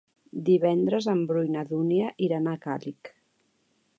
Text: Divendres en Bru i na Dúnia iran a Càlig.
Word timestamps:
Divendres 0.45 1.07
en 1.13 1.21
Bru 1.31 1.43
i 1.49 1.51
na 1.57 1.63
Dúnia 1.73 2.09
iran 2.29 2.51
a 2.53 2.57
Càlig. 2.67 3.15